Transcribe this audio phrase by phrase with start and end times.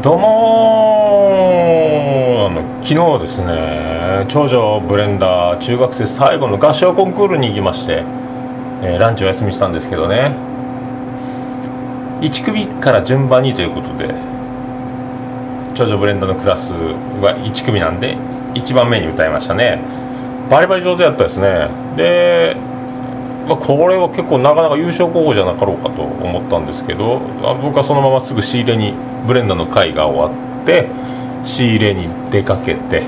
[0.00, 1.66] どうも
[2.48, 8.02] あの昨日ですね長女ブレンダー中学生最後の合唱コンクールに行きまして、
[8.82, 10.34] えーランチお休みしたんですけどね。
[12.22, 14.14] 1組から順番にということで
[15.74, 18.16] 長女ブレンダーのクラスは1組なんで
[18.54, 19.82] 1番目に歌いましたね。
[20.48, 21.68] バリバリ上手やったですね。
[21.98, 22.56] で、
[23.46, 28.94] まあ、これは結構なかなか優勝候補じゃなかろうかと思ったんですけどあ僕はそのまますぐ仕入れに
[29.26, 30.88] ブレンダーの会が終わって
[31.44, 33.02] 仕入れに出かけて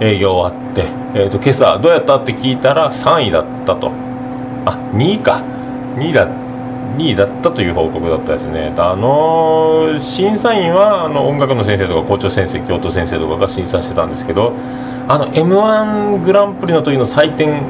[0.00, 3.92] 営業終わって、えー、と今朝どうやったって聞いたら3位だったと。
[4.64, 5.42] あ2位か。
[5.96, 6.26] 2位だ
[6.96, 8.74] 2位だったという報告だったですね。
[8.76, 14.52] あの審査員はあの音楽の先生とか校長先生教頭先生とかが審査してたんですけど
[15.08, 17.62] あの m 1グランプリの時の採点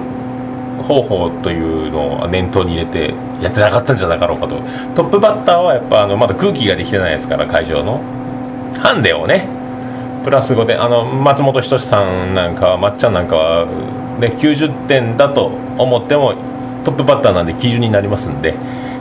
[0.82, 4.56] 方法というのを念頭に入れてやってなかったんじゃなかろうかと。
[4.94, 8.00] トップバッターはやっぱあのまだ空気ができてないですから会場の。
[8.78, 9.62] ハンデをね。
[10.22, 13.66] プラス5点あの松本人志さんなんかはまっちゃんなんかは、
[14.20, 15.46] ね、90点だと
[15.78, 16.34] 思っても
[16.84, 18.54] トップバッターなんで基準になりますんで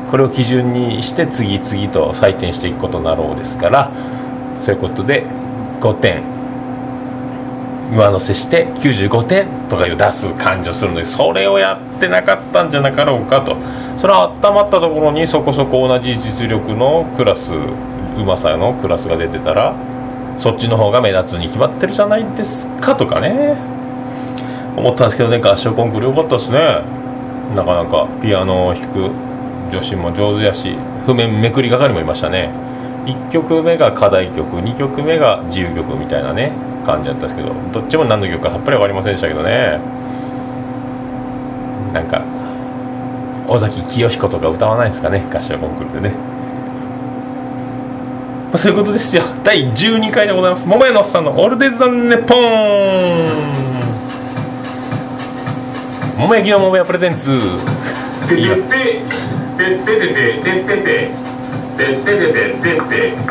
[0.10, 3.92] これを基準にして次々と採点していくことになろうですから
[4.62, 5.26] そういうことで
[5.80, 6.41] 5点。
[7.92, 13.58] 上乗せして95点とかいう出す感じをするのでそれをやってなかったんじゃなかろうかと。
[13.98, 19.76] それは温まったところにそこそこ同じ実力のクラスうまさのクラスが出てたら
[20.38, 23.56] そっちの方が目立つに決まってるじゃないですかとかね。
[24.76, 26.82] 思ったんですけどね合唱コンクール良かったですね。
[27.56, 29.12] なかなかピアノを弾く
[29.70, 32.50] 女子も上手やし譜面めくり係もいましたね。
[33.06, 36.71] 1曲目が課題曲2曲目が自由曲みたいなね。
[36.86, 39.80] 感じだったんですけどどっちも何の曲かさっぱり分かりませんでしたけどね。
[41.94, 42.24] なんか
[43.48, 46.16] 尾崎清彦とか歌わないですかね合唱コンクールでね。
[48.52, 49.24] まあ、そういうことですよ。
[49.44, 50.68] 第12回でございます。
[50.68, 53.62] 桃屋のおっさんのオールデイズ・ザ・ネポン
[56.18, 57.32] 桃焼きの桃屋プレゼンツ。
[58.36, 58.62] いいよそ
[62.92, 63.31] うい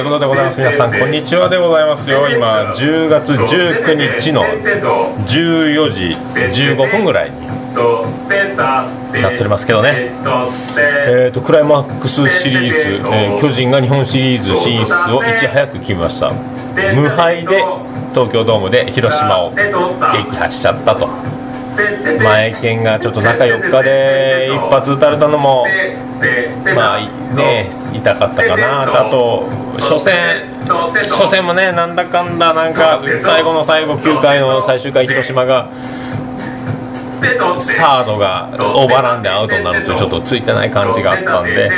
[0.00, 0.58] うことでございます。
[0.58, 2.28] 皆さんこんにちはでございますよ。
[2.28, 6.16] 今10月19日の14時
[6.62, 7.46] 15分ぐらいに
[9.22, 10.10] なっておりますけどね。
[11.08, 16.32] えー、とクライマックスシリーズ、えー巨人が日本シリーズ進出をいち早く決めました。
[16.94, 17.64] 無敗で
[18.14, 21.08] 東京ドームで広島を撃破しちゃったと。
[22.22, 25.66] 前剣がちょっと中4日で一発打たれたのも
[26.74, 28.82] まあいね痛かったかな。
[28.82, 29.48] あと
[29.78, 30.14] 初戦
[31.08, 35.68] 初戦もねなんだかんだなんか最後の最後9回の最終回広島が
[37.58, 41.70] サードがオーバーランでアウトになるとちょっとついてない感じがあったんで、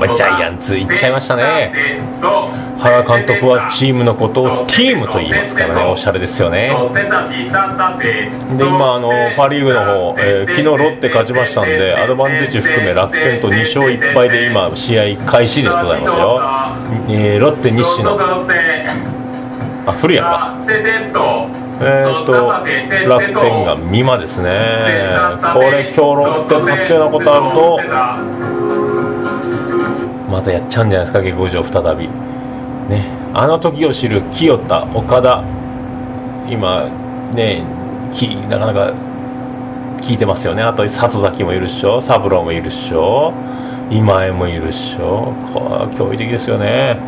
[0.00, 1.72] まあジャイアンツいっちゃいましたね。
[2.82, 5.84] 原監督はチームのことをチームと言いますからね。
[5.84, 6.72] おしゃれですよね。
[8.58, 16.40] で今あのパ・リーグの方、えー昨日ロッテ勝ちましたんでアドバンテージ含め楽天と2勝1敗で今試合開始でございますよ、
[17.08, 18.10] えーロッテ西野
[19.84, 20.54] あ古谷か。
[21.84, 22.32] えー、と
[23.08, 24.50] 楽天が美馬ですね。
[25.52, 27.80] これ今日ロッテ勝つようなことあると
[30.30, 32.08] またやっちゃうんじゃないですか下克上再び。
[32.88, 33.04] ね
[33.34, 35.44] あの時を知る清田岡田
[36.48, 36.84] 今
[37.34, 37.62] ね
[38.12, 38.92] きなかなか
[40.02, 40.62] 聞いてますよね。
[40.62, 43.32] あと里崎もいるっしょ三郎もいるっしょ
[43.90, 45.32] 今江もいるっしょ。
[45.54, 46.98] これは驚異的ですよね。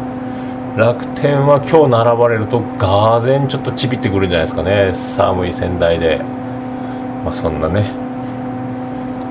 [0.77, 4.93] 楽天は今日並ばれるとがぜんちょっとちびってくるんじゃないですかね。
[4.95, 6.21] 寒い仙台で。
[7.25, 8.05] まあそんなね。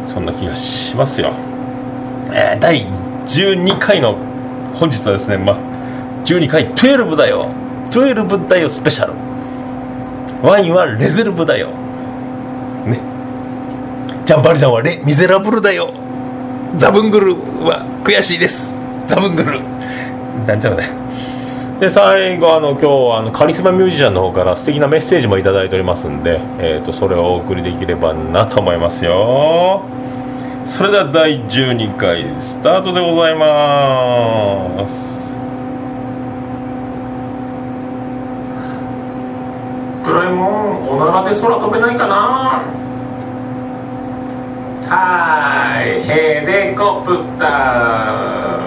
[0.05, 1.33] そんな気がしますよ、
[2.27, 2.85] えー第
[3.25, 4.15] 12回の
[4.75, 5.57] 本日はですねまあ
[6.25, 7.49] 12回12だよ。
[7.91, 9.13] 12だよスペシャル
[10.41, 11.69] ワインはレゼルブだよ。
[12.85, 12.99] ね。
[14.25, 15.93] ジャンバルジャンはレ・ミゼラブルだよ。
[16.77, 17.35] ザブングル
[17.65, 18.75] は悔しいです。
[19.07, 19.73] ザブングル。
[20.47, 20.89] なんちゃらね
[21.79, 22.85] で最後あの今日
[23.19, 29.83] あのカリスマミュージシャンの方から素敵なメッセージもいただいておりますんで、えー、とそれをお送りできればなと思いますよ。
[30.65, 35.12] それでは第12回スタートでございます。
[40.13, 42.61] ドラえもんおならで空飛べないかな。
[44.85, 46.03] はーい。
[46.03, 48.61] ヘレコプタ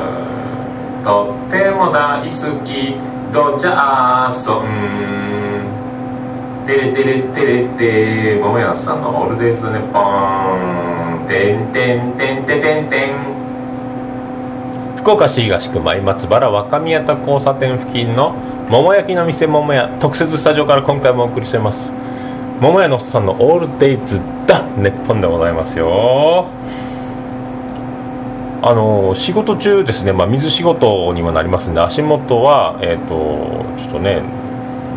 [1.02, 1.04] ー。
[1.04, 2.34] とっても大好
[2.64, 2.98] き
[3.32, 4.66] ドジャーソン。
[6.66, 11.26] テレテレテレテ桃屋さんのオールデイズネポン。
[11.28, 13.14] テンテンテンテンテンテン
[14.96, 18.34] 福岡市東区前松原若宮田交差点付近の
[18.68, 21.88] 桃焼きの店桃屋特設スタジオから今回もお送りしています。
[22.60, 26.46] 桃屋のおっさんのオールデイズだ日本でございますよ。
[28.62, 34.22] あの仕事中ですね、まあ、水仕事にもなりますんで足元は、えーと、ちょっとね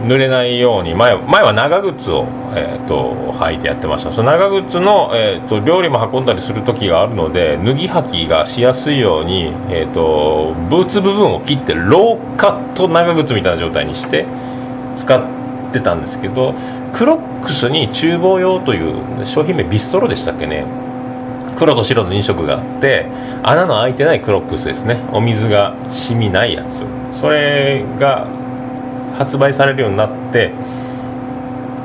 [0.03, 2.25] 濡れないように前前は長靴を、
[2.55, 4.11] えーと、履いてやってました。
[4.11, 14.25] その長靴の、えーと、料理も運んだりする時があるので脱ぎ履きがしやすいように、えー、とブーツ部分を切ってローカット長靴みたいな状態にして
[14.95, 15.21] 使っ
[15.73, 16.53] てたんですけど
[16.93, 20.65] クロックスに厨房用という商品名ビストロでしたっけね。
[21.57, 23.05] 黒と白の2色があって
[23.43, 24.97] 穴の開いてないクロックスですね。
[25.11, 26.85] お水が染みないやつ。
[27.11, 28.27] それが
[29.19, 30.51] 発売されるようになって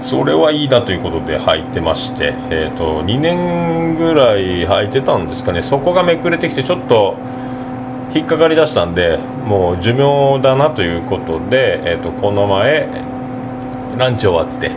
[0.01, 5.63] それはいいなということで履いてまして、えーと、2年ぐらい履いてたんですかね。
[5.63, 7.17] そこがめくれてきてちょっと
[8.15, 12.87] 引っかかりだしたんでもう寿命だなということで、えーと、この前
[13.97, 14.71] ランチ終わって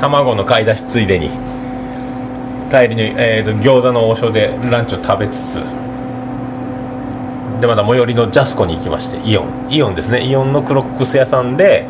[0.00, 1.28] 卵の買い出しついでに
[2.70, 5.54] 帰りに、えーと、餃子の王将でランチを食べつつ
[7.60, 9.68] でまた最寄りのジャスコに行きましてイオン。
[9.68, 10.26] イオンですね。
[10.26, 11.86] イオンのクロックス屋さんで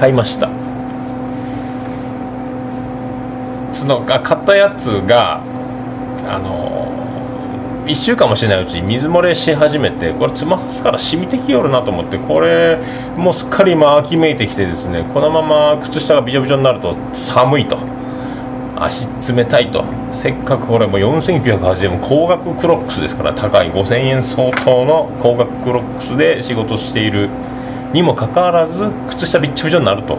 [0.00, 0.48] 買いました。
[3.74, 5.42] その買ったやつが
[6.26, 12.78] あの1週間もしないうちに水漏れし始めてこれつま先から染みてきよるなと思ってこれ
[13.16, 17.78] もうすっかり今秋めいてきてですねこのまま靴下がびちょびちょになると寒いと。
[18.82, 19.84] 足冷たいと。
[20.10, 27.28] せっかくこれも4980円高額クロックスですから高い5000円相当の高額クロックスで仕事している
[27.92, 28.74] にもかかわらず
[29.08, 30.18] 靴下びっちょびちょになると。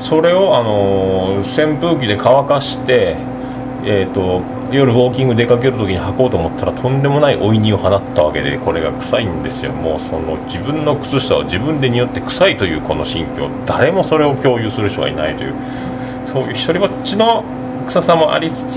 [0.00, 3.16] それを、あの扇風機で乾かして、
[3.84, 4.42] えーと、
[4.72, 9.72] 夜ウォーキング出かける時に履こうと思ったらとんでもないおいにを放ったわけでこれが臭いんですよ。
[9.72, 13.48] もうその自分の靴下を自分で匂って臭いというこの心境。
[13.66, 15.54] 誰もそれを共有する人はいないという。
[16.24, 17.44] そういう一人ぼっちの
[17.86, 18.74] 臭さもありつつ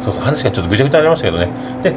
[0.00, 1.48] そうそう話がちょっとぐちゃぐちゃになりましたけどね。
[1.82, 1.94] で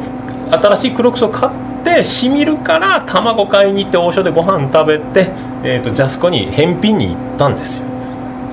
[0.52, 1.71] 新しいクロックスを買って
[2.04, 5.30] しみるから卵買いに行って王将でご飯食べて、
[5.64, 7.86] えーと、ジャスコに返品に行ったんですよ。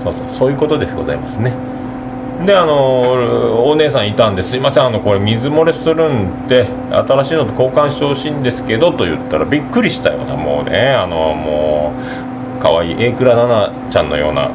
[0.02, 1.52] そうそうそういうことでございますね。
[2.46, 4.56] であのお姉さんいたんです。
[4.56, 11.92] いませんあのこれ水漏れするんで新しいのと交換してほしいんですけどと言ったらびっくりしたようなもうねあのも
[12.58, 14.50] う可愛い榮倉奈々ちゃんのような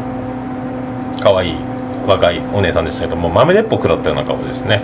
[1.20, 1.56] 可愛い
[2.08, 4.82] 若いお姉さんでしたけども豆鉄砲食らったような顔ですね。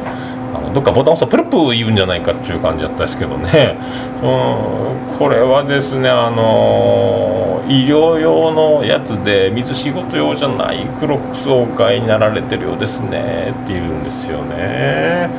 [0.53, 3.77] あのどっかボタン押すとプルプル言うんじゃないかっていう感じだったですけどね。
[4.23, 15.29] うんこれはですねあの医療用のやつで水仕事用じゃないクロックスをお買いになられてるようですねって言うんですよね。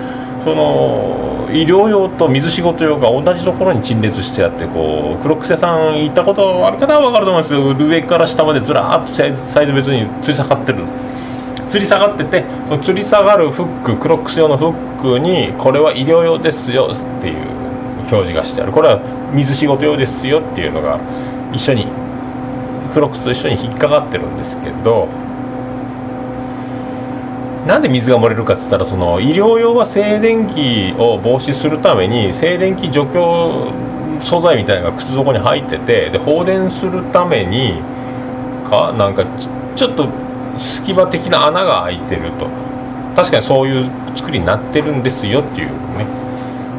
[0.44, 10.78] その医療用と水仕事用が同じところに陳列してあってこうクロックス屋さん行ったことある方は分かると思うんですけど上から下までずらーっとサイズ別に吊り下がってる
[11.70, 17.36] 吊り下がっててその吊り下がるフッククロックス用のフックにこれは医療用ですよっていう
[18.10, 18.72] 表示がしてある。
[18.72, 19.00] これは
[19.32, 20.98] 水仕事用ですよっていうのが
[21.52, 21.86] 一緒に
[22.92, 25.06] クロックスと一緒に引っかかってるんですけど
[27.66, 33.72] なんで水が漏れるかっつったらその医療用は静電気を防止するために静電気除去
[34.20, 37.80] 素材みたいなのが靴底に入っててで放電するために
[38.68, 39.24] かなんか
[39.76, 40.08] ちょっと
[40.60, 42.46] 隙間的な穴が開いてると。
[43.16, 46.06] 確かにそういう作りになってるんですよっていうね。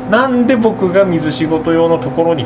[0.09, 2.45] なんで僕が水仕事用のところに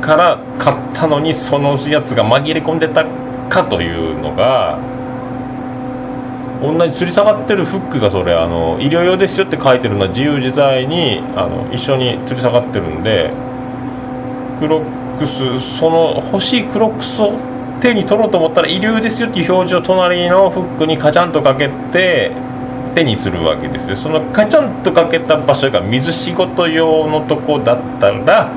[0.00, 3.04] から買ったのにそのやつが紛れ込んでた
[3.48, 4.78] かというのが
[6.62, 13.30] 同じ吊り下がってるフックがそれあの医療用ですよって書いてるのは自由自在にあの一緒に吊り下がってるんで
[14.58, 17.32] クロックスその欲しいクロックスを
[17.80, 22.32] 手に取ろうと思ったら医療ですよっていう表示を隣のフックにカチャンとかけて
[22.94, 23.96] 手にするわけですよ。
[23.96, 28.50] そのカチャンとかけた場所が水仕事用のとこだったら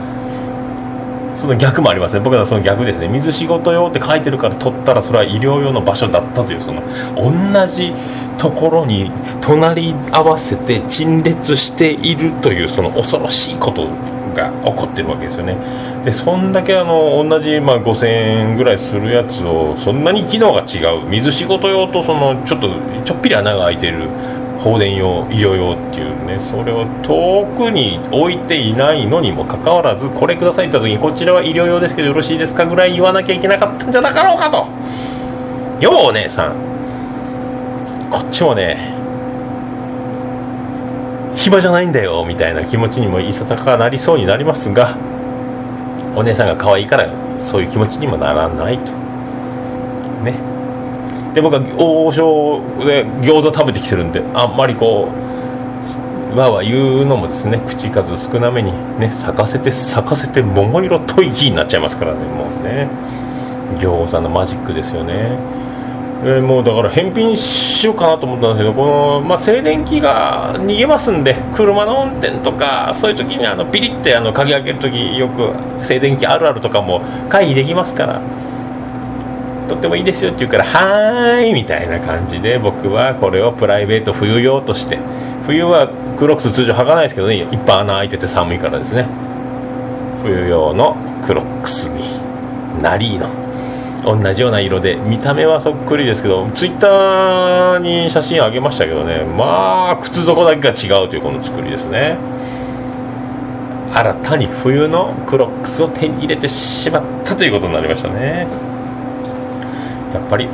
[1.35, 2.21] その逆もありますね。
[2.21, 3.07] 僕はその逆ですね。
[3.07, 6.81] 水仕事用って書いてるから取ったらそれは医療用の場所だったというその
[7.15, 7.93] 同じ
[8.37, 9.11] ところに
[9.41, 13.87] 隣り合わせて陳列しているというその恐ろしいこと
[14.35, 15.57] が起こってるわけですよね。
[16.03, 21.05] でそんだけあの同じ、まあ、5000円ぐらいするやつをそんなに機能が違う。
[21.09, 22.69] 水仕事用とそのちょっと
[23.03, 24.07] ちょっぴり穴が開いてる
[24.59, 34.67] 放電用医療用っていうねそれを遠くに置いていないのにもかかわらずこれくださいって言った時にこちらは医療用ですけどよろしいですかぐらい言わなきゃいけなかったんじゃなかろうかと。
[35.81, 36.69] ようお姉さん。
[38.09, 38.95] こっちもね
[41.35, 44.97] 暇じゃないんだよみたいな気持ちにもいささかなりそうになりますが
[46.19, 47.09] お姉さんが可愛いから
[47.39, 48.91] そういう気持ちにもならないと。
[50.23, 50.33] ね。
[51.33, 55.09] で僕は王将で餃子食べてきてるんであんまりこ
[56.33, 62.87] うわわ言うのもですね口数少なめにね咲かせて咲かせて桃色吐息になっちゃいますからねもうね。
[63.77, 65.37] 餃子のマジックですよね。
[66.21, 78.21] えー、もうだから返品しようかなと思ったんですけどこの、まあ、静電気が逃げますんで車の運転とかそういう時にあのピリッてあの鍵開ける時よく静電気あるあるとかも回避できますから。
[79.69, 84.97] とってもいいですよって言うから「はーい」みたいな感じで僕はこれをプライベート冬用として。
[85.49, 89.07] 冬はクロックス通常履かないですけどねいっぱい穴開いてて寒いからですね。
[90.23, 90.95] 冬用の
[91.25, 92.03] クロックスに
[92.83, 93.29] ナリーノ
[94.03, 94.95] 同じような色で。
[94.95, 99.23] 見た目はそっくりですけどツイッターに写真あげましたけどね。
[99.37, 102.17] まあ靴底だけが違うというこの作りですね。
[103.93, 108.47] 新たに冬のクロックスを手に入れてしまったということになりましたね。
[110.13, 110.47] やっぱり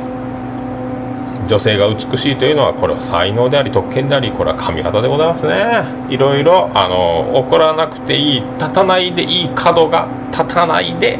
[1.48, 5.84] 女性が美しいというのはこれは才能であり特権でありこれは髪型でございますね。
[6.08, 11.18] いろいろあの怒らなくていい立たないでいい角が立たないで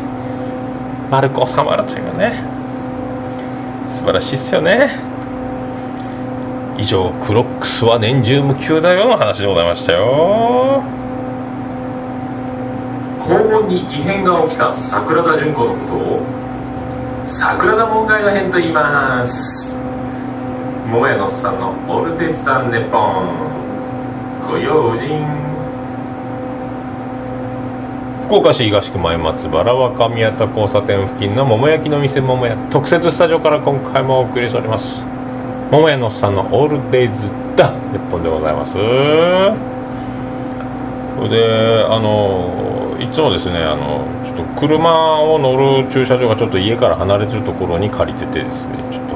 [1.11, 2.33] 丸く収まるというね
[3.95, 4.91] 素晴らしいっすよね。
[6.79, 10.83] 以上クロックスは年中無休だよの話でございましたよ。
[13.19, 16.21] 高温に異変が起きた桜田淳子のことを
[17.25, 19.75] 桜田門外の変と言います。
[20.87, 23.57] 桃屋のおっさんのオルテツダンネポン。
[24.49, 25.46] ご用心。
[28.27, 35.01] 福岡市東区前松原若宮田交差点付近の桃焼きの店桃屋特設スタジオから今回もお送りしております。
[35.71, 37.15] 桃屋のおっさんのオールデイズ
[37.57, 38.73] だ日本でございます。
[38.73, 38.79] そ
[41.23, 49.15] れであのいつもですねあのちょっと車を乗る駐車場がちょっと家から離れてるところに借りててですねちょっと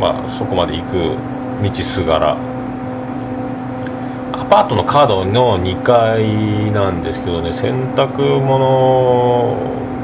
[0.00, 1.16] まあそこまで行く
[1.64, 2.36] 道すがら
[4.48, 9.56] パートのカードの2階なんですけどね洗濯物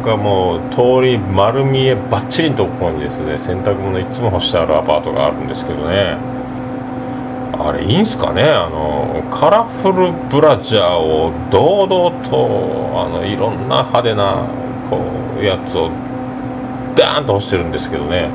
[0.05, 6.17] がもう通り丸見えばっちりのところにですね洗濯物いつも干してあるアパートがあるんですけどね。
[7.57, 14.45] あれいいんすかねあのカラフルブラジャーを堂々とあのいろんな派手な
[14.91, 15.01] こ
[15.41, 15.91] うやつを
[16.97, 18.29] ダーンと干してるんですけどね。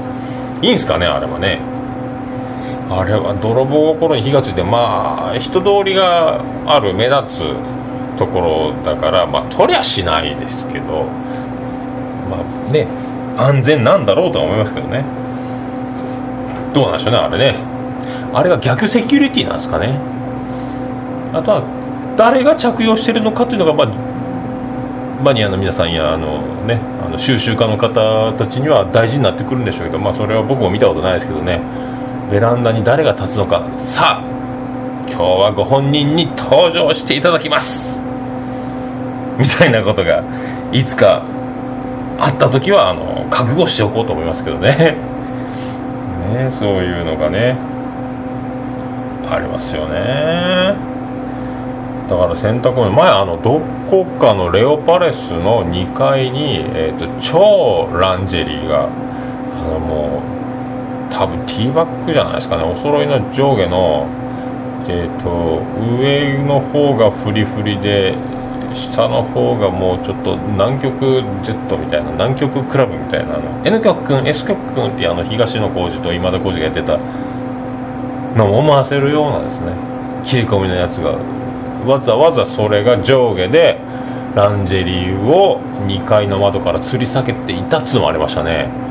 [0.62, 1.79] いいんすかねあれはね。
[2.90, 11.04] あれは泥棒心に火がついてまあ人通りがある目立つところだからまあ取りゃしないですけど
[12.30, 12.88] まあね
[13.38, 15.06] 安全なんだろうとは思いますけどね。
[16.74, 17.56] どうなんでしょうねあれね。
[18.34, 19.98] あれが逆セキュリティなんですかね。
[21.34, 21.64] あとは
[22.18, 23.88] 誰が着用してるのかというのがまあ
[25.24, 31.62] マニアの皆さんやあの、ね、あの収集家の方たちには大事になってくるんでしょうけど、まあ、それは僕も見たことないですけどね。
[32.30, 33.64] ベランダに誰が立つのか。
[33.78, 34.40] さあ
[35.08, 38.00] 今日はご本人に登場していただきます。
[39.38, 40.24] みたいなことが
[40.72, 41.24] いつか
[42.20, 44.98] あった時はあの覚悟しておこうと思いますけどね。
[46.34, 47.58] ねそういうのがね
[49.30, 50.76] ありますよね。
[52.10, 53.60] だから洗濯物前あのど
[53.90, 58.88] こかのレオパレスの2階に、えーと、超ランジェリーがあ
[59.64, 60.39] のもう
[61.10, 62.64] 多分ティーバッグじゃないですかね。
[62.64, 64.08] お揃いの上下の
[64.88, 65.62] えっ、ー、と
[66.00, 68.16] 上の方がフリフリで
[68.74, 76.98] 下の方がもうちょっと南極 Z みたいな南極クラブみたいなの N 極くん S 極くんってあの東野幸治と今田耕司がやってた
[78.36, 79.74] のを思わせるようなですね
[80.24, 81.18] 切り込みのやつが
[81.86, 83.80] わざわざそれが上下で
[84.36, 88.89] ランジェリーを2階の窓から吊り下げていたっつうのもありましたね。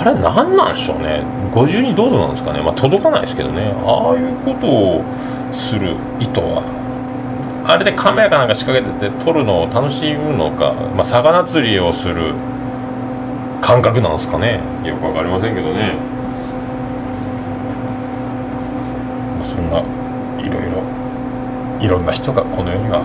[0.00, 1.22] あれ何なんでしょうね。
[1.52, 2.62] 50人どうぞなんですかね。
[2.62, 3.70] まあ届かないですけどね。
[3.84, 5.04] ああいうことを
[5.52, 6.62] する意図は。
[7.66, 12.32] あれでカメラかなんか仕掛けてて撮るのを楽しむのか、まあ、魚釣りをする
[13.60, 14.60] 感覚なんですかね。
[14.82, 15.92] よく分かりませんけどね、
[19.36, 19.80] まあ、そんな
[20.40, 20.82] いろいろ
[21.84, 23.04] いろんな人がこの世には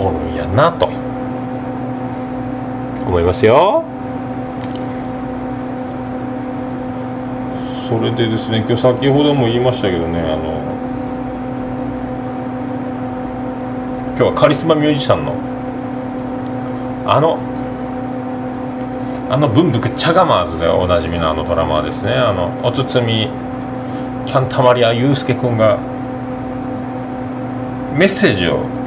[0.00, 0.86] おるんやなと
[3.06, 3.87] 思いますよ。
[7.88, 10.60] それでですね今日先ほども言いましたけどねあの
[14.10, 15.32] 今日はカリスマミュージシャンの
[17.06, 17.38] あの
[19.30, 22.12] あの文福チャガマーズでおなじみのあのドラマーですね。
[22.12, 23.28] あのおつつみ
[24.26, 25.78] キャンタマリアユースケ君が
[27.96, 28.77] メッセージを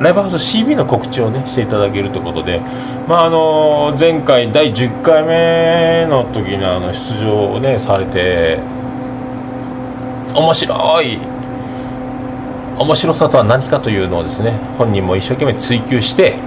[0.00, 2.60] ライブハウス CB の告知をねしていただけるということで、
[3.08, 8.58] まあ、あの前回第10回目の時にあの出場をねされて
[10.34, 11.18] 面白い
[12.78, 16.38] 面白さとは何かというのをですね本人も一生懸命追求して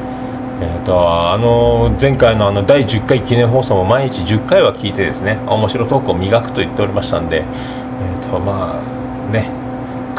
[0.61, 9.49] えーと、あの前回のあの第10回記念放送も毎日10回は聞いてですね面白トークを磨くと言っておりましたんで、えーとまあね、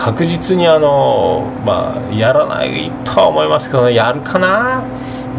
[0.01, 4.83] 確実にあの、まあ、やらないとは思いますけど、ね、やるかな？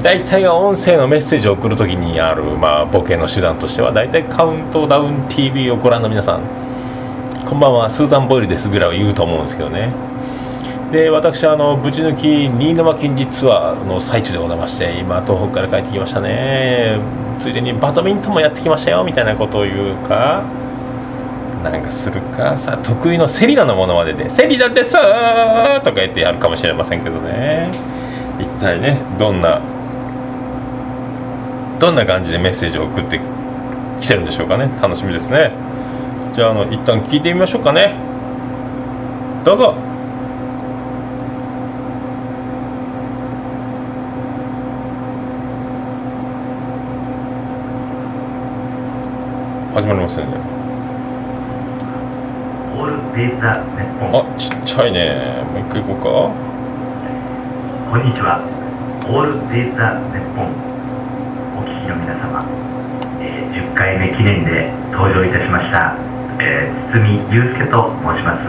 [0.03, 6.41] 大体は音声のメッセージを送るときにある、まあ、ボケの手段としては大体カウントダウン TV をご覧の皆さん。
[7.43, 7.89] こんばんは。
[7.89, 9.91] スーザン・ボイルですぐらいは言うと思うんですけどね。
[10.91, 16.99] で私あのぶち抜き新沼近日ツアーの最中でございまして今東北から帰ってきましたね。
[17.39, 20.43] ついでにバドミントンもやってきましたよみたいなことを言うか。
[21.69, 22.57] なんかするか？
[22.57, 24.93] さ得意のセリナのものまでで「セリナです!」
[25.83, 27.69] とか言ってやるかもしれませんけどね。
[28.39, 29.59] 一体ねどんな
[31.79, 33.19] どんな感じでメッセージを送って
[33.99, 34.69] きてるんでしょうかね。
[34.81, 35.51] 楽しみですね。
[36.33, 37.93] じゃああの一旦聞いてみましょうかね。
[39.43, 39.75] どうぞ。
[49.73, 50.49] 始まりますよねオールデータネッポ
[52.59, 52.60] ン
[54.13, 55.43] あちっちゃいね。
[55.51, 56.31] もう一回行こうか。
[57.91, 58.61] こんにちは。
[59.11, 60.53] オールデータネッポン
[61.57, 62.45] お聞きの皆様、
[63.19, 65.97] えー、10回目記念で登場いたしました、
[66.39, 68.47] えー、堤祐介と申します、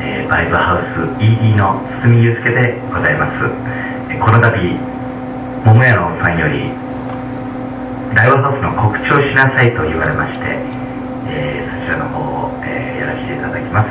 [0.00, 3.44] えー、バイブハウス ED の堤祐介でございます、
[4.08, 4.56] えー、この度
[5.68, 6.70] 桃屋のさんより
[8.14, 10.64] ライブハウスの告知をしなさいと言われまして、
[11.28, 12.43] えー、そちらの方を、
[13.14, 13.90] らせていただきます、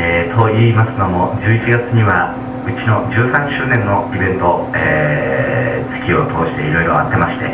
[0.00, 2.32] えー、と言いますのも11月には
[2.64, 7.52] うちの13周年のイベント、えー、月を通していろいろあってまして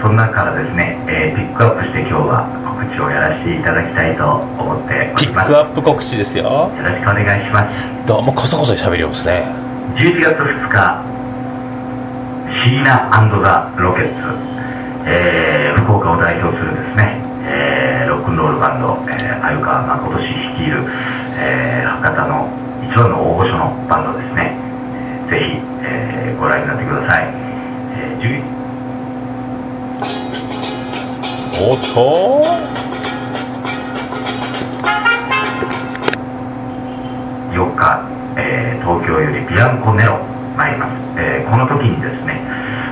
[0.00, 4.24] その中からですね、えー、ピックアップして今日は告知をやらせていただきたいと
[4.56, 6.44] 思ってピックアップ告知ですよ。
[6.44, 8.06] よろしくお願いします。
[8.06, 9.42] どうもこそこそ喋りますね。
[9.98, 11.04] 11月2日
[12.64, 14.58] シーナザ・ロケッツ
[15.10, 17.16] えー、福岡を代表するですね、
[17.48, 19.07] えー、ロックンロールバンド、えー、
[19.48, 20.84] 鮎川誠氏率いる、
[21.40, 22.52] えー、博多の
[22.84, 24.52] 一番の大御所のバンドですね、
[25.30, 27.32] ぜひ、えー、ご覧になってください、
[27.96, 28.44] えー、
[31.64, 31.96] おっと。
[37.56, 38.04] 4日、
[38.36, 40.18] えー、東京よりビアンコネロ
[40.58, 42.38] 参ります、えー、この時にですね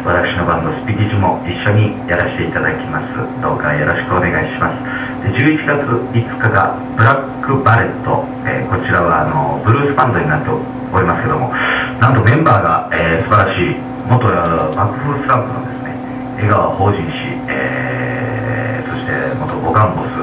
[0.06, 3.12] 私のバンドスピキジも一緒にやらせていただきます。
[3.42, 4.95] どうかよろしくお願いします。
[5.32, 11.50] 11月5日がブラックバレット、えー、こちらはあのブルースバンドになっておりますけども
[11.98, 13.74] なんとメンバーが、えー、素晴らしい
[14.06, 15.94] 元幕府スランプのですね
[16.42, 20.22] 江川法人氏、えー、そして元ボカンボス、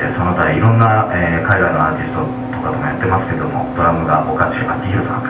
[0.00, 2.26] えー、その他いろんな、えー、海外のアーティスト
[2.56, 5.26] とかともやってますけどもドラムが岡地明宏さん、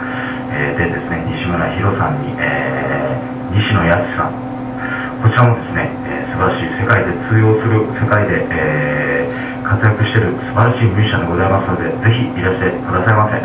[0.52, 2.92] えー、でですね西村宏さんに、えー
[3.52, 4.32] 西野康さん。
[5.20, 5.92] こちらもですね、
[6.32, 13.36] 素晴らしい世界で通用する世界で、えー、活躍している素晴らしいミュージシャンでございますのでぜひいらしてくださいませ。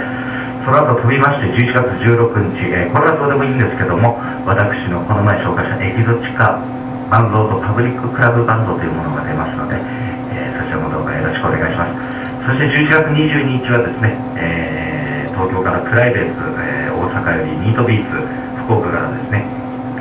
[0.67, 6.60] その後飛びまして11月16日、えー、これはどうでもいいんですけども私のこの前紹介したエキゾチカ
[7.08, 12.19] バンドとパブリッククラブバンドというものが出ますので、えー、そちらもどうかよろしくお願いします。
[12.47, 18.19] そして11月22日はですね、えー、東京からプライベート、えー、大阪よりニートビーツ
[18.67, 19.57] 福岡からですね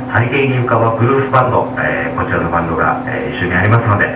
[0.07, 4.07] ハリケーン床はブルースバンド、えー、こちらのバンドが、えー、一緒にありますので、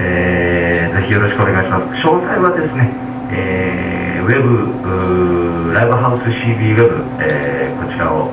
[0.00, 1.92] えー、ぜひよろしくお願いします。
[2.00, 2.88] 詳細はですね、
[3.36, 8.32] えー、ウェブライブハウス CB ウェブ、えー、こちらを、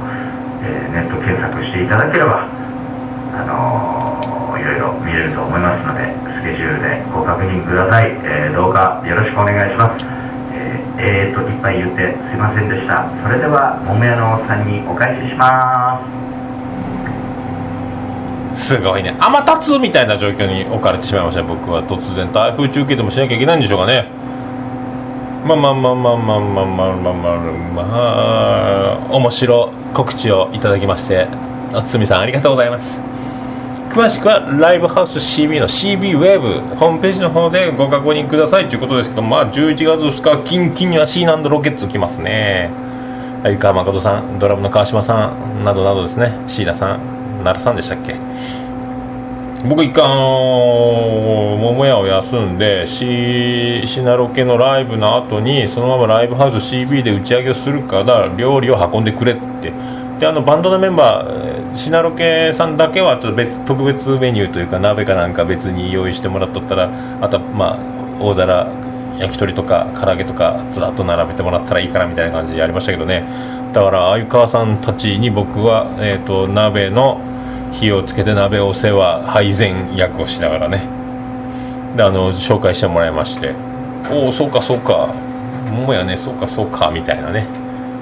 [0.63, 6.07] えー、ネット検索していただければあのー、いろいろ見れると思いますので
[6.39, 10.17] スケジュールでご確認ください、えー、どうかよろしくお願いします。
[10.99, 13.05] えー、といっぱい言ってすいませんでした。
[13.21, 16.16] それでは桃屋のおっさんにお返しします。
[18.57, 19.15] すごいね。
[19.19, 21.83] 天達みたいな状況に置かれてしまいました僕は。
[21.83, 24.17] 突然台風中継でもしなきゃいけないんでしょうかね。
[25.45, 27.13] まあまあまあまあまあまあまあまあまあ
[27.73, 31.27] まあ面白告知をいただきまして
[31.73, 33.01] おつみさんありがとうございます
[33.89, 42.69] 詳しくはライブハウス CB の CB ウェブホームページの方でご確認くださいということですけどまあ11月2日キンキンには C ナンドロケッツ来ますね
[43.43, 48.15] 相川誠さんドラムの川島さんなどなどですね椎名さん奈良さんでしたっけ？
[49.67, 59.71] 僕一回あのー、桃屋を休んでシシナロケのライブの後にそのままライブハウス CB で打ち上げをするから料理を運んでくれって。
[60.19, 66.89] であのバンドのメンバーシナロケさんだけはちょっと別特別メニューというか鍋かなんか別に用意してもらっとったら
[67.21, 67.77] あとはまあ
[68.19, 68.67] 大皿
[69.19, 73.23] 焼き鳥とか唐揚げとかずらっと並べてもらったらいいかなみたいな感じでやりましたけどね。
[73.73, 77.21] だから鮎川さんたちに僕は、えーと、鍋の
[77.79, 80.81] 火をつけて鍋お世話配膳役をしながらね。
[81.95, 83.53] であの紹介してもらいまして。
[84.11, 85.07] おおそうかそうか。
[85.71, 86.17] もやね。
[86.17, 87.45] そうかそうかみたいなね。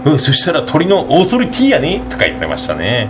[0.05, 2.01] うんそしたら鳥のオーソリティーやね。
[2.09, 3.09] とか言われましたね。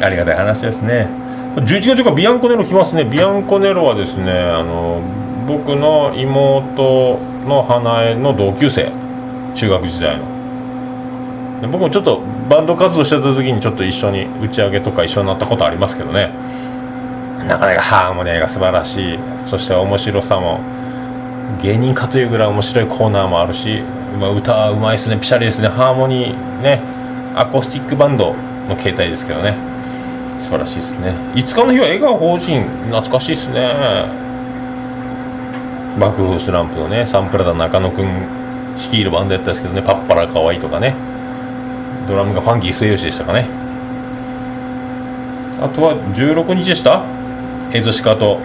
[0.00, 1.08] ありがたい話ですね。
[1.56, 3.04] 11月からビアンコネロ来ますね。
[3.04, 5.02] ビアンコネロはですねあの
[5.46, 8.90] 僕の妹の花江の同級生。
[9.54, 10.24] 中学時代の。
[11.68, 16.30] 僕もちょっとバンド活動してた時にちょっと一緒に打ち上げとか一緒になったことありますけどね。
[17.46, 19.18] なかなかハーモニーが素晴らしい。
[19.48, 20.60] そして面白さも
[21.62, 23.82] 芸人かというぐらい面白いコーナーもあるし、
[24.20, 25.68] まあ、歌はうまいですねピシャリですね。
[25.68, 26.80] ハーモニーね。
[27.34, 28.34] アコースティックバンド
[28.68, 29.54] の形態ですけどね。
[30.38, 31.14] 素晴らしいですね。
[31.34, 33.72] 5日の日は笑顔法人懐かしいですね。
[35.98, 39.82] 爆風スランプのねサンプラダ中野くん率いるバンドやったんですけどね。
[39.82, 40.94] パッパラかわいいとかね。
[42.08, 43.46] ドラムがファンキー末吉でしたかね。
[45.60, 47.02] あとは16日でした。
[47.72, 48.40] エゾシカと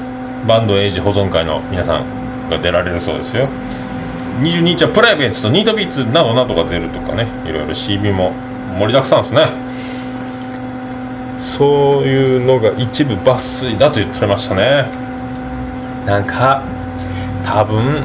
[0.47, 3.47] バンドエイジ保存会の皆さんが出られるそうですよ。
[4.41, 7.25] 22日はプライベートとニートビーツなどなどが出るとかね。
[7.45, 8.31] いろいろ CB も
[8.77, 9.47] 盛りだくさんですね。
[11.39, 14.85] そういうのが一部抜粋だと言ってましたね。
[16.05, 16.61] なんか
[17.43, 18.03] 多分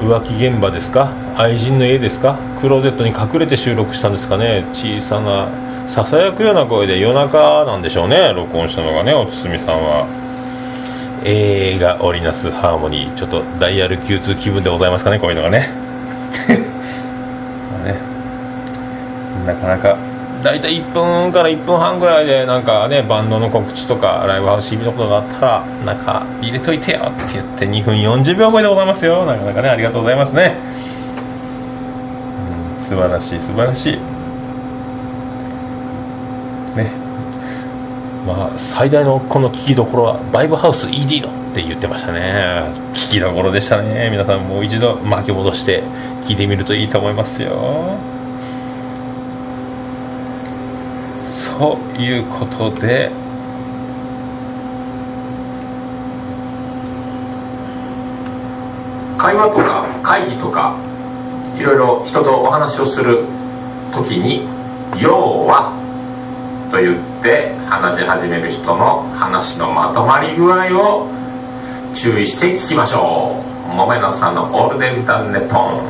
[0.00, 1.12] 浮気現場ですか？
[1.38, 2.36] 愛人の家ですか？
[2.60, 4.64] クローゼットに隠れて収録したんですかね？
[4.72, 5.48] 小さな
[5.88, 6.98] ささやくような声で。
[6.98, 8.32] 夜中なんでしょうね。
[8.34, 10.06] 録音したのがねおつすみさんは。
[11.24, 13.14] 映画織りなすハーモニー。
[13.14, 15.20] ちょっとダイヤル Q2 気分でございますかね？
[15.20, 15.68] こういうのがね。
[17.86, 17.94] ね。
[19.46, 19.96] なかなか。
[20.42, 29.24] 大体1分から1分半ぐらいでなんかねバンドの告知とかライブハウス CB のことがあったらなんか入れといてよって言って2分40秒超えでございますよ。
[29.24, 30.54] なかなかねありがとうございますね、
[32.88, 33.92] 素晴らしい素晴らしい。
[36.74, 36.90] ね。
[38.26, 42.72] まあ最大のこの聞きどころはバイブハウス ED のって言ってましたね。
[42.94, 44.08] 聞きどころでしたね。
[44.10, 45.82] 皆さんもう一度巻き戻して
[46.24, 47.98] 聞いてみるといいと思いますよ。
[51.58, 53.10] ということで
[59.18, 60.87] 会話とか会議とか
[61.58, 63.24] いろいろ人とお話をする
[63.92, 64.46] 時に
[64.96, 65.72] 「要は」
[66.70, 71.08] と言って話し始める人の話のまとまり具合を
[71.94, 73.42] 注意して聞きましょ
[73.72, 73.74] う。
[73.74, 75.80] 桃野さんの「オールデイズ・ダン・ネポン」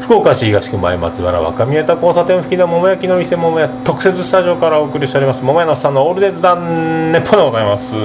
[0.00, 5.44] 福岡市東区前松原若宮田交差点付近の桃焼きの店桃屋特設スタジオからお送りしております。
[5.44, 7.92] 桃屋のさんのオールデイズダンネポでございます。
[7.92, 7.98] で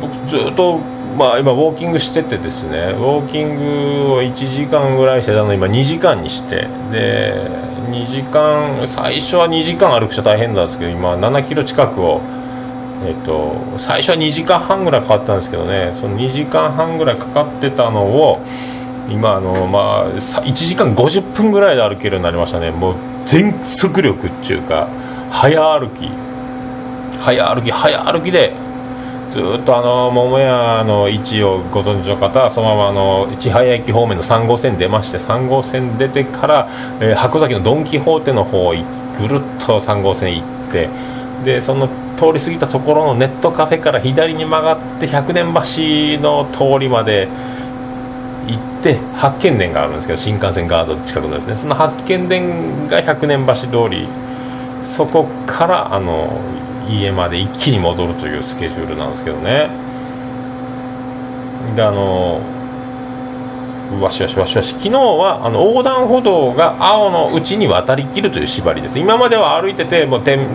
[0.00, 0.78] 僕ずっと
[1.16, 7.34] まあ今ウォーキングしててですねウォーキングを1時間ぐらいしてたの今2時間にしてで
[7.90, 12.20] 2時間最初は2時間歩くと大変なんですけど今7キロ近くを
[13.04, 18.40] えっと最初は2時間半ぐらいかかったんですけどねその2時間半ぐらいかかってたのを
[19.08, 22.70] 今あのまあ1時間50分ぐらいで歩けるようになりましたね。
[22.70, 22.94] もう
[23.24, 24.88] 全速力っていうか
[25.30, 26.10] 早歩き。
[27.20, 28.52] 早歩き早歩きで
[29.30, 36.68] ずっとあの桃屋の位置をご存知の方はそのままあの千早駅方面の3号線出まして3号線出てから、
[37.00, 40.88] えー、箱崎のドン・キホーテの方ぐるっと3号線行って
[41.44, 47.28] でその通り過ぎたところのネットカフェから左に曲がって百年橋の通りまで
[48.48, 51.56] 行って八犬伝があるんですけど新幹線ガード近くのですね。
[51.56, 54.08] その八犬伝が百年橋通り
[54.82, 56.40] そこからあの
[56.88, 59.68] 家まで一気に戻るというスケジュールなんですけどね。
[61.76, 62.40] であの
[64.00, 64.72] わしわしわしわし。
[64.72, 68.98] 昨日はあの横断歩道が青のうちに渡りきるという縛りです。
[68.98, 70.46] 今までは歩いててもう点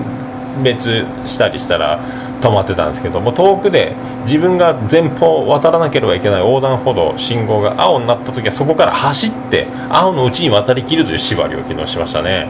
[0.62, 2.00] 滅したりしたら
[2.41, 12.48] 止まってたんですけども遠くで自分が前方渡らなければいけない横断歩道信号が青になった時はそこから走って青のうちに渡りきるという縛りを昨日しましたね。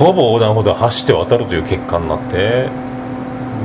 [0.00, 2.68] ほぼ横断歩道を走って渡るという結果になって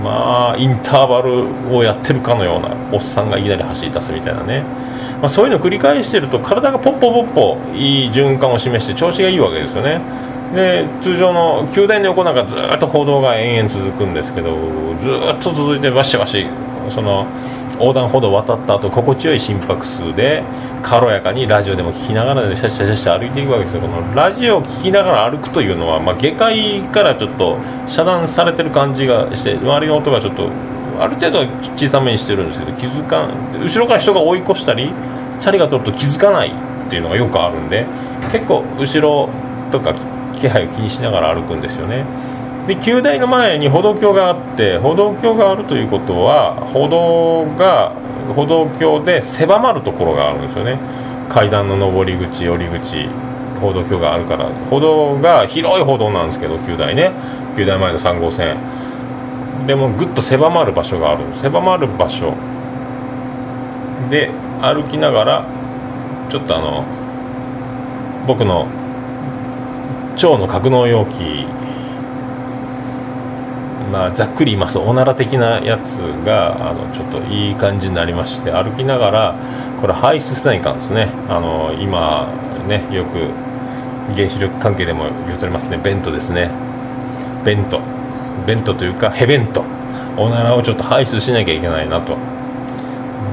[0.03, 4.63] まあインターバルをやってるかのようなおっさんがいきなり走り出すみたいなね、
[5.21, 10.01] まあ、そういうのを繰り返してると体がポッポポッポいい循環を示して調子がいいわけですよね
[10.53, 14.55] で通常の宮殿の横なんかずっと歩道が延々続くんですけど
[15.01, 16.45] ずっと続いてバシバシ
[16.93, 17.25] その
[17.79, 20.43] 横断歩道を渡った後心地よい心拍数で
[20.81, 23.81] 軽やかにラジオでも聞きながらでシャシャシャシャ歩いていくわけですよ。
[23.81, 27.57] このラジオを聞きながら歩くというのは、まあ、下界からちょっと
[27.87, 30.49] 遮断されてる感じがして周りの音がちょっと
[30.99, 31.39] ある程度
[31.75, 33.29] 小さめにしてるんですけど気づかん
[33.61, 34.91] 後ろから人が追い越したり
[35.39, 37.85] チャリが通ると気づかないっていうのがよくあるんで
[38.31, 39.29] 結構後ろ
[39.71, 39.93] とか
[40.35, 42.05] 気配を気にしながら歩くんですよね。
[42.67, 47.93] で旧大の前に歩道橋があって歩道橋があるということは歩道が
[48.35, 50.79] 歩道橋で狭まるところがあるんですよね。
[51.29, 53.07] 階段の上り口降り口
[53.61, 54.49] 歩道橋があるから。
[54.69, 57.11] 歩道が広い歩道なんですけど旧大ね。
[57.55, 58.57] 旧大前の3号線。
[59.67, 61.23] でもぐっと狭まる場所がある。
[61.35, 62.33] 狭まる場所。
[64.09, 65.45] で歩きながら
[66.29, 66.83] ちょっとあの
[68.27, 68.67] 僕の
[70.15, 71.45] 腸の格納容器
[73.91, 79.35] まあ、ざっくり言いますとおなら的なやつがあのちょっといい感じになりまして歩きながら
[79.79, 81.09] これ排出せないかんですね。
[81.29, 82.27] あの今
[82.67, 83.29] ねよく
[84.15, 85.77] 原子力関係でも言うとりますね。
[85.77, 86.49] ベントですね。
[87.43, 87.79] ベント。
[88.47, 89.63] ベントというかヘベント。
[90.17, 92.17] おならをちょっと排出しなきゃいけないなと。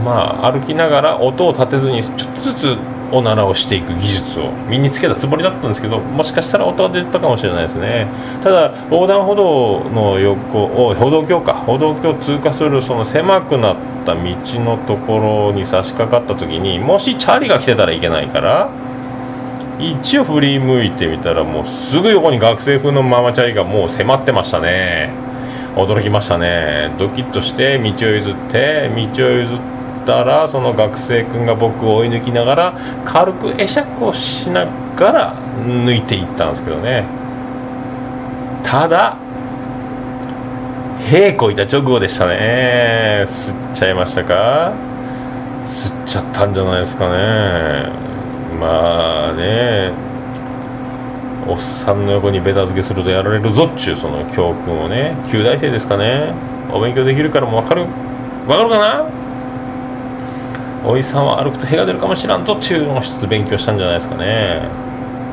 [0.04, 2.76] まあ歩きながら音を立てずにちょっとずつ
[3.12, 8.06] おならをしていく技術を身につけたつもりだったんですけどもしかしたら音は出てたかもしれないですね。
[8.42, 14.20] ただ横断歩道の横を歩道橋か歩道橋を通過するその狭くなった道
[14.60, 18.70] のところに差し掛かった時にもしチャリが来てたらいけないから
[19.78, 25.10] 一応振り向いてみたらもうすぐ横に学生風のママチャリがもう迫ってましたね。
[25.74, 26.90] 驚きましたね。
[26.98, 29.71] ドキッとして道を譲って道を譲って
[30.02, 35.34] ったらその学生君が僕を追い抜きながら軽く会釈をしながら
[35.64, 37.04] 抜いていったんですけどね。
[38.64, 39.16] ただ
[41.10, 43.24] 屁こいた直後でしたね。
[43.26, 44.72] 吸っちゃいましたか？
[45.64, 47.90] 吸っちゃったんじゃないですかね。
[48.60, 49.90] まあね。
[51.48, 55.16] おっさんの横にベタ付けするとやられるぞっちゅうその教訓をね。
[55.24, 56.32] 9大生ですかね。
[56.72, 57.84] お勉強できるからもう分かる。
[58.46, 59.21] 分かるかな？
[60.84, 64.62] おいさんは歩くと屁が出るかもしらんとっていうのを一つ勉強したんじゃないですかね。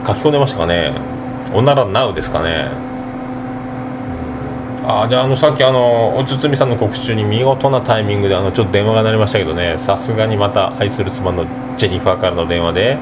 [0.06, 0.94] 書き込んでましたかね。
[1.54, 2.68] おならなうですかね。
[4.86, 9.78] あじゃああのさっきあのおつつみさんの告知中に見事なタイミングであのちょっと電話が鳴りましたけどね。
[9.78, 11.46] さすがにまた愛する妻の
[11.78, 12.98] ジェニファーからの電話で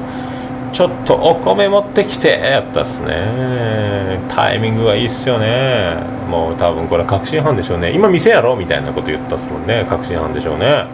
[0.72, 4.20] ちょっとお米持ってきてやったっすね。
[4.28, 5.96] タイミングがいいっすよね。
[6.30, 7.92] もう多分これは確信犯でしょうね。
[7.92, 9.86] 今店やろみたいなこと言ったっすもんね。
[9.88, 10.84] 確信犯でしょうね。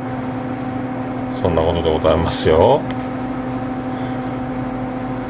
[1.45, 2.81] そんなことでございますよ。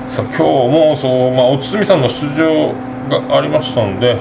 [0.07, 2.73] さあ今日もそう、まあ、おつみさんの出場
[3.09, 4.15] がありましたんで。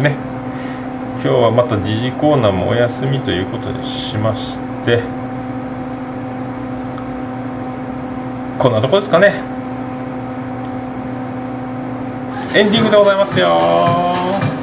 [0.00, 0.16] ね。
[1.14, 5.04] 今日はまた時事コーナーもお休みということにしまして。
[8.58, 9.32] こんなとこですかね。
[12.56, 14.59] エンディングでございますよ。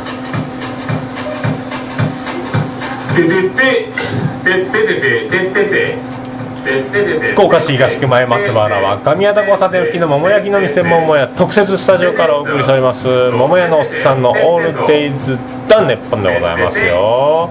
[7.34, 15.36] 福岡市東区前松原は神谷田交差点付近の桃焼きの店桃屋特設スタジオからお送りしております桃屋のおっさんのオールデイズ
[15.68, 17.50] ダンネッポンでございますよ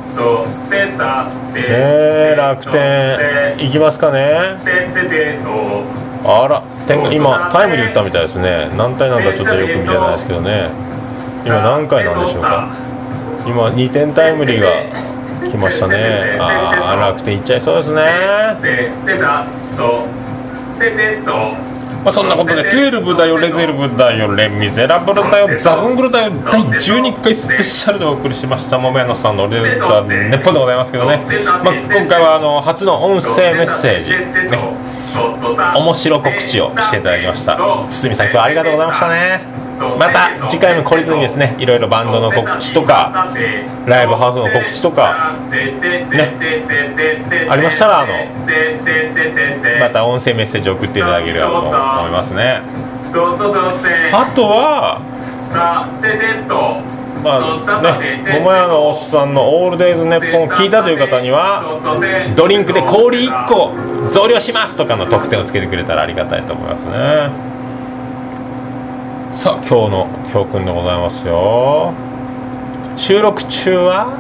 [1.53, 3.19] ねえ楽天
[3.59, 4.59] 行きますかね
[6.25, 6.63] あら
[7.13, 10.69] 今タイムリー打ったみたいですね何体なんだちょっとよく見てないですけどね
[11.45, 12.71] 今何回なんでしょうか
[13.47, 16.37] 今2点タイムリーが来ましたね。
[16.41, 18.03] ああ楽天いっちゃいそうですね。
[22.07, 34.29] まあそんなことで12だよレゼルブだよレ・ミゼラブルだよザブングルだよ第12回スペシャルでお送りしました桃屋のさんのレゼルダネッポンでございますけどね、まあ、今回はあの初の音声メッセージ、ね、
[35.75, 37.59] 面白告知をしていただきました。
[37.91, 39.66] 堤さん今日はありがとうございましたね
[39.99, 43.33] また次回も懲りずにですねいろいろバンドの告知とか
[43.87, 48.13] ライブハウスの告知とかねありましたらあの
[49.81, 52.61] また音声メッセージ送っていただければと思いますね
[54.13, 55.01] あとは
[57.23, 57.41] まあ
[57.99, 61.65] ね、桃屋のおっさんの「オールデイズネッポン」を聞いたという方には
[62.37, 63.73] ドリンクで氷1個
[64.13, 67.56] 増量しますとかの特典をつけてくれたらありがたいと思いますね。
[69.37, 71.93] さあ今日の教訓でございますよ。
[72.97, 74.17] 収録中は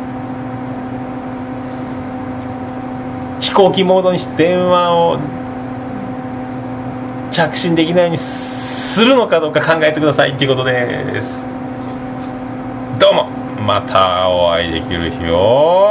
[3.40, 5.18] 飛行機モードにして電話を
[7.30, 11.46] 着信できないようにするのかどうか考えてくださいっていうことです。
[12.98, 13.30] どうも
[13.66, 15.90] またお会いできる日を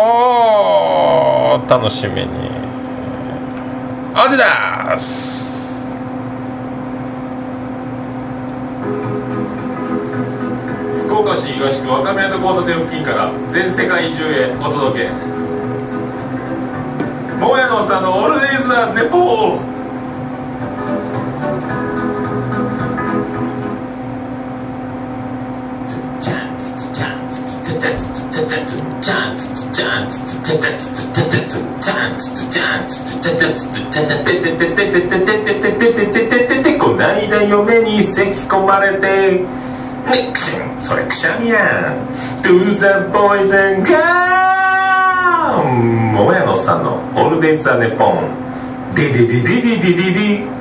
[1.67, 2.27] 楽しみに。
[4.13, 5.54] アディダス福
[11.25, 15.09] 岡市東区若宮と交差点付近から全世界中へお届け。
[17.39, 19.75] 桃屋のさんのオールデイズ・ザ・ネポー。
[36.77, 39.43] こないだ嫁に咳き込まれて
[40.11, 41.93] ねくしんそれくしゃみや。
[41.93, 42.07] ん
[42.43, 43.95] To the boys and girls
[46.13, 48.29] 桃屋のおっさんのオールデイズ・ザ・ネポン。
[48.95, 50.54] デデデデデデデデ